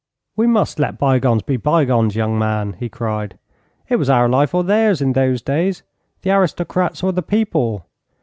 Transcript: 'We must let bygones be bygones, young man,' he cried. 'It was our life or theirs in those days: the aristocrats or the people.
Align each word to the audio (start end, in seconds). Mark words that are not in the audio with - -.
'We 0.35 0.47
must 0.47 0.79
let 0.79 0.97
bygones 0.97 1.43
be 1.43 1.57
bygones, 1.57 2.15
young 2.15 2.39
man,' 2.39 2.73
he 2.79 2.89
cried. 2.89 3.37
'It 3.87 3.97
was 3.97 4.09
our 4.09 4.27
life 4.27 4.51
or 4.55 4.63
theirs 4.63 4.99
in 4.99 5.13
those 5.13 5.43
days: 5.43 5.83
the 6.23 6.31
aristocrats 6.31 7.03
or 7.03 7.11
the 7.11 7.21
people. 7.21 7.85